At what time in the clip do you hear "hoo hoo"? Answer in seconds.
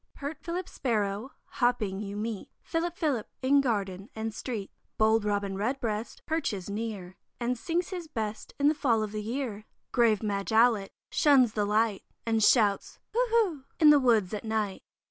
13.13-13.63